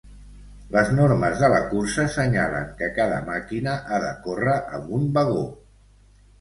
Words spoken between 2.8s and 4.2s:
que cada màquina ha de